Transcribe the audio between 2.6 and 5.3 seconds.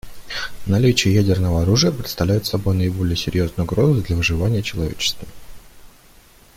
наиболее серьезную угрозу для выживания человечества.